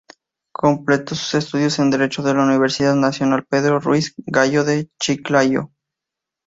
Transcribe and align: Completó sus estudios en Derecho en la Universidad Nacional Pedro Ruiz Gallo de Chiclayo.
Completó 0.51 1.13
sus 1.13 1.35
estudios 1.35 1.77
en 1.77 1.91
Derecho 1.91 2.27
en 2.27 2.35
la 2.35 2.43
Universidad 2.43 2.95
Nacional 2.95 3.45
Pedro 3.45 3.79
Ruiz 3.79 4.15
Gallo 4.25 4.63
de 4.63 4.89
Chiclayo. 4.99 5.69